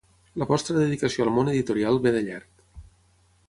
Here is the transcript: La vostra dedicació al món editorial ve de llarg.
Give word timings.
La 0.43 0.45
vostra 0.51 0.77
dedicació 0.79 1.25
al 1.27 1.31
món 1.37 1.53
editorial 1.53 2.03
ve 2.07 2.17
de 2.17 2.25
llarg. 2.31 2.67